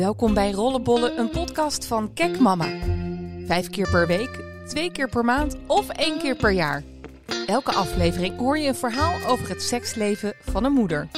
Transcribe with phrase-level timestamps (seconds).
[0.00, 2.78] Welkom bij Rollenbollen, een podcast van Kek Mama.
[3.46, 6.84] Vijf keer per week, twee keer per maand of één keer per jaar.
[7.46, 11.08] Elke aflevering hoor je een verhaal over het seksleven van een moeder.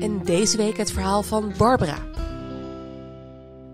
[0.00, 1.98] En deze week het verhaal van Barbara.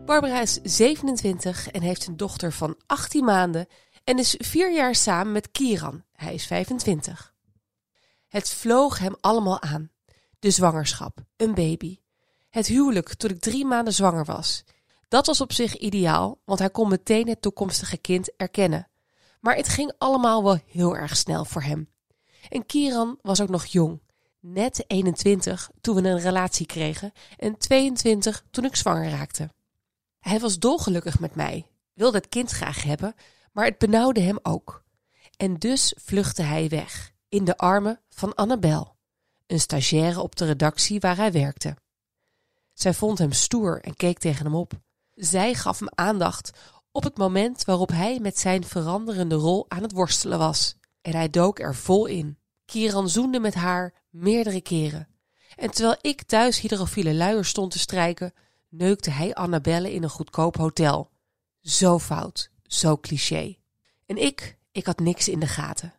[0.04, 3.66] Barbara is 27 en heeft een dochter van 18 maanden
[4.04, 6.04] en is vier jaar samen met Kieran.
[6.12, 7.34] Hij is 25.
[8.28, 9.90] Het vloog hem allemaal aan.
[10.38, 11.98] De zwangerschap, een baby,
[12.54, 14.64] het huwelijk toen ik drie maanden zwanger was.
[15.08, 18.88] Dat was op zich ideaal, want hij kon meteen het toekomstige kind erkennen.
[19.40, 21.88] Maar het ging allemaal wel heel erg snel voor hem.
[22.48, 24.02] En Kieran was ook nog jong.
[24.40, 29.50] Net 21 toen we een relatie kregen en 22 toen ik zwanger raakte.
[30.20, 33.14] Hij was dolgelukkig met mij, wilde het kind graag hebben,
[33.52, 34.84] maar het benauwde hem ook.
[35.36, 38.96] En dus vluchtte hij weg, in de armen van Annabel,
[39.46, 41.76] een stagiaire op de redactie waar hij werkte.
[42.74, 44.72] Zij vond hem stoer en keek tegen hem op.
[45.14, 46.50] Zij gaf hem aandacht
[46.92, 50.76] op het moment waarop hij met zijn veranderende rol aan het worstelen was.
[51.00, 52.38] En hij dook er vol in.
[52.64, 55.08] Kieran zoende met haar meerdere keren.
[55.56, 58.32] En terwijl ik thuis hydrofiele luier stond te strijken,
[58.68, 61.10] neukte hij Annabelle in een goedkoop hotel.
[61.60, 63.56] Zo fout, zo cliché.
[64.06, 65.94] En ik, ik had niks in de gaten.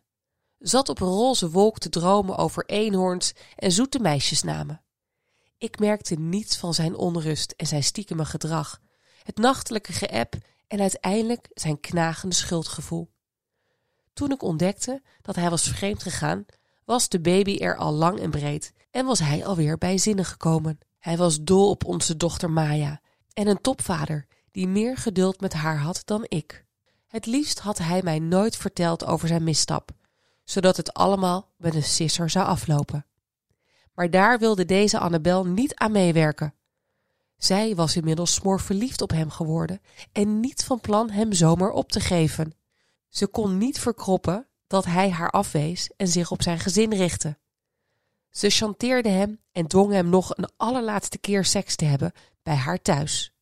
[0.58, 4.80] Zat op een roze wolk te dromen over eenhoorns en zoete meisjesnamen.
[5.58, 8.80] Ik merkte niets van zijn onrust en zijn stiekeme gedrag,
[9.22, 10.34] het nachtelijke geëp
[10.66, 13.10] en uiteindelijk zijn knagende schuldgevoel.
[14.12, 16.44] Toen ik ontdekte dat hij was vreemd gegaan,
[16.84, 20.78] was de baby er al lang en breed en was hij alweer bij zinnen gekomen.
[20.98, 23.00] Hij was dol op onze dochter Maya
[23.32, 26.64] en een topvader die meer geduld met haar had dan ik.
[27.06, 29.90] Het liefst had hij mij nooit verteld over zijn misstap,
[30.44, 33.06] zodat het allemaal met een sisser zou aflopen.
[33.96, 36.54] Maar daar wilde deze Annabel niet aan meewerken.
[37.36, 39.80] Zij was inmiddels smoor verliefd op hem geworden
[40.12, 42.54] en niet van plan hem zomaar op te geven.
[43.08, 47.38] Ze kon niet verkroppen dat hij haar afwees en zich op zijn gezin richtte.
[48.30, 52.82] Ze chanteerde hem en dwong hem nog een allerlaatste keer seks te hebben bij haar
[52.82, 53.32] thuis.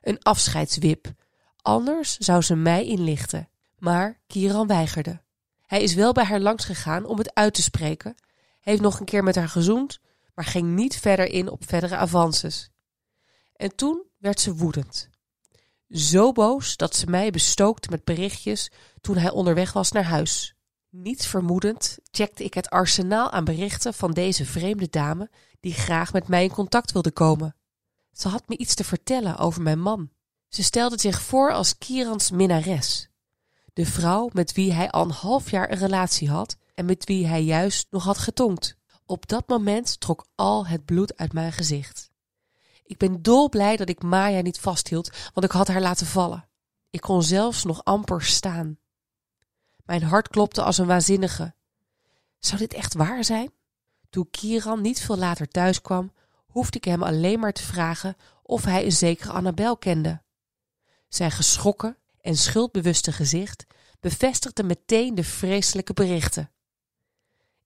[0.00, 1.12] Een afscheidswip,
[1.56, 3.48] anders zou ze mij inlichten.
[3.78, 5.20] Maar Kieran weigerde.
[5.66, 8.14] Hij is wel bij haar langs gegaan om het uit te spreken
[8.62, 10.00] heeft nog een keer met haar gezoend,
[10.34, 12.70] maar ging niet verder in op verdere avances.
[13.56, 15.08] En toen werd ze woedend.
[15.88, 20.54] Zo boos dat ze mij bestookte met berichtjes toen hij onderweg was naar huis.
[20.90, 25.30] Niets vermoedend checkte ik het arsenaal aan berichten van deze vreemde dame
[25.60, 27.56] die graag met mij in contact wilde komen.
[28.12, 30.10] Ze had me iets te vertellen over mijn man.
[30.48, 33.08] Ze stelde zich voor als Kierans minnares.
[33.72, 37.26] De vrouw met wie hij al een half jaar een relatie had en met wie
[37.26, 38.76] hij juist nog had getongd.
[39.06, 42.10] Op dat moment trok al het bloed uit mijn gezicht.
[42.84, 46.48] Ik ben dolblij dat ik Maya niet vasthield, want ik had haar laten vallen.
[46.90, 48.78] Ik kon zelfs nog amper staan.
[49.84, 51.54] Mijn hart klopte als een waanzinnige.
[52.38, 53.52] Zou dit echt waar zijn?
[54.10, 56.12] Toen Kieran niet veel later thuis kwam,
[56.46, 60.22] hoefde ik hem alleen maar te vragen of hij een zekere Annabel kende.
[61.08, 63.66] Zijn geschrokken en schuldbewuste gezicht
[64.00, 66.50] bevestigde meteen de vreselijke berichten.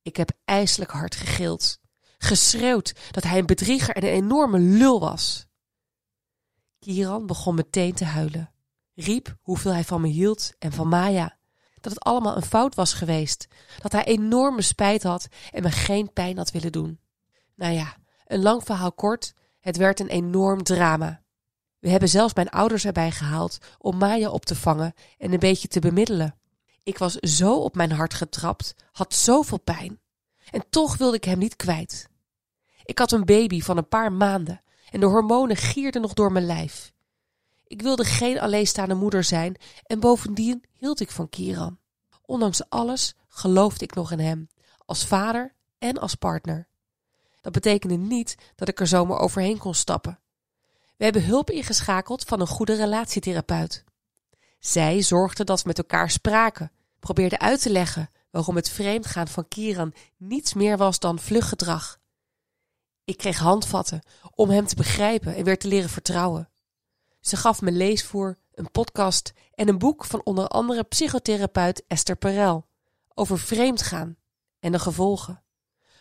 [0.06, 1.78] Ik heb ijselijk hard gegild,
[2.19, 5.47] geschreeuwd dat hij een bedrieger en een enorme lul was.
[6.78, 8.53] Kieran begon meteen te huilen,
[8.94, 11.39] riep hoeveel hij van me hield en van Maya,
[11.81, 13.49] dat het allemaal een fout was geweest,
[13.81, 17.00] dat hij enorme spijt had en me geen pijn had willen doen.
[17.55, 21.23] Nou ja, een lang verhaal kort, het werd een enorm drama.
[21.78, 25.69] We hebben zelfs mijn ouders erbij gehaald om Maya op te vangen en een beetje
[25.69, 26.38] te bemiddelen.
[26.86, 30.00] Ik was zo op mijn hart getrapt, had zoveel pijn.
[30.50, 32.08] En toch wilde ik hem niet kwijt.
[32.84, 36.46] Ik had een baby van een paar maanden en de hormonen gierden nog door mijn
[36.46, 36.92] lijf.
[37.66, 41.78] Ik wilde geen alleenstaande moeder zijn en bovendien hield ik van Kieran.
[42.22, 44.48] Ondanks alles geloofde ik nog in hem,
[44.84, 46.69] als vader en als partner.
[47.41, 50.19] Dat betekende niet dat ik er zomaar overheen kon stappen.
[50.96, 53.84] We hebben hulp ingeschakeld van een goede relatietherapeut.
[54.58, 56.70] Zij zorgde dat we met elkaar spraken,
[57.00, 61.98] probeerde uit te leggen waarom het vreemdgaan van Kieran niets meer was dan vluggedrag.
[63.04, 64.02] Ik kreeg handvatten
[64.34, 66.50] om hem te begrijpen en weer te leren vertrouwen.
[67.20, 72.66] Ze gaf me leesvoer, een podcast en een boek van onder andere psychotherapeut Esther Perel
[73.14, 74.16] over vreemdgaan
[74.60, 75.42] en de gevolgen.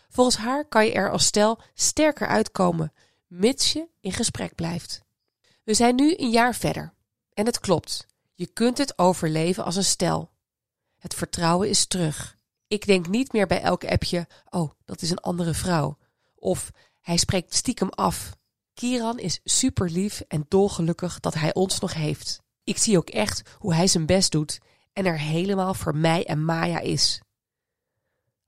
[0.09, 2.93] Volgens haar kan je er als stel sterker uitkomen,
[3.27, 5.03] mits je in gesprek blijft.
[5.63, 6.93] We zijn nu een jaar verder
[7.33, 8.05] en het klopt.
[8.33, 10.31] Je kunt het overleven als een stel.
[11.05, 12.37] Het vertrouwen is terug.
[12.67, 15.97] Ik denk niet meer bij elk appje: oh, dat is een andere vrouw.
[16.35, 16.71] Of
[17.01, 18.35] hij spreekt stiekem af.
[18.73, 22.41] Kieran is super lief en dolgelukkig dat hij ons nog heeft.
[22.63, 24.59] Ik zie ook echt hoe hij zijn best doet
[24.93, 27.21] en er helemaal voor mij en Maya is.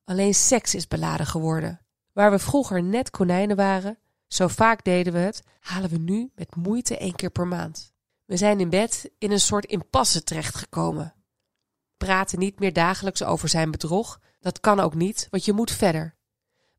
[0.04, 1.86] Alleen seks is beladen geworden.
[2.14, 6.56] Waar we vroeger net konijnen waren, zo vaak deden we het, halen we nu met
[6.56, 7.94] moeite één keer per maand.
[8.26, 11.17] We zijn in bed in een soort impasse terechtgekomen.
[11.98, 16.16] Praten niet meer dagelijks over zijn bedrog, dat kan ook niet, want je moet verder.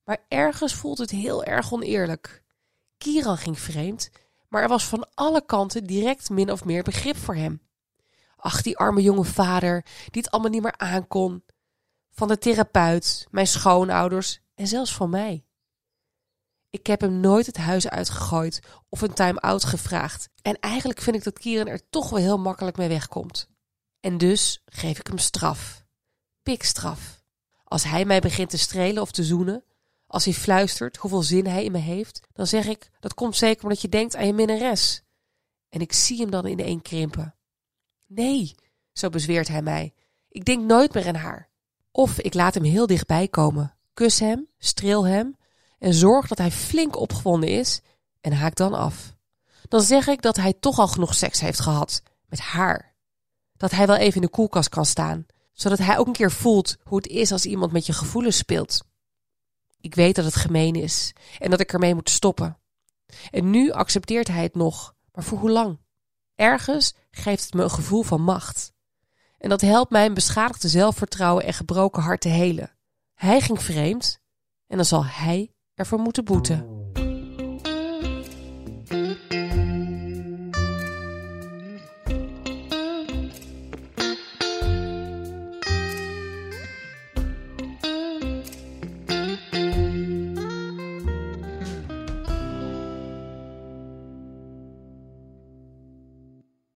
[0.05, 2.43] Maar ergens voelt het heel erg oneerlijk.
[2.99, 4.11] Kieran ging vreemd,
[4.49, 7.61] maar er was van alle kanten direct min of meer begrip voor hem.
[8.37, 11.45] Ach, die arme jonge vader, die het allemaal niet meer aankon.
[12.11, 15.45] Van de therapeut, mijn schoonouders en zelfs van mij.
[16.71, 20.29] Ik heb hem nooit het huis uitgegooid of een time-out gevraagd.
[20.43, 23.49] En eigenlijk vind ik dat Kieran er toch wel heel makkelijk mee wegkomt.
[24.01, 25.85] En dus geef ik hem straf.
[26.43, 27.23] Pikstraf.
[27.65, 29.65] Als hij mij begint te strelen of te zoenen,
[30.07, 33.63] als hij fluistert hoeveel zin hij in me heeft, dan zeg ik: dat komt zeker
[33.63, 35.03] omdat je denkt aan je minnares.
[35.69, 37.35] En ik zie hem dan in één krimpen.
[38.07, 38.55] Nee,
[38.93, 39.95] zo bezweert hij mij.
[40.29, 41.49] Ik denk nooit meer aan haar.
[41.91, 45.37] Of ik laat hem heel dichtbij komen, kus hem, streel hem
[45.79, 47.81] en zorg dat hij flink opgewonden is
[48.21, 49.17] en haak dan af.
[49.69, 52.95] Dan zeg ik dat hij toch al genoeg seks heeft gehad met haar.
[53.59, 56.77] Dat hij wel even in de koelkast kan staan, zodat hij ook een keer voelt
[56.85, 58.85] hoe het is als iemand met je gevoelens speelt.
[59.81, 62.59] Ik weet dat het gemeen is en dat ik ermee moet stoppen.
[63.31, 65.79] En nu accepteert hij het nog, maar voor hoe lang?
[66.35, 68.73] Ergens geeft het me een gevoel van macht.
[69.39, 72.77] En dat helpt mijn beschadigde zelfvertrouwen en gebroken hart te helen.
[73.15, 74.21] Hij ging vreemd
[74.67, 76.78] en dan zal hij ervoor moeten boeten.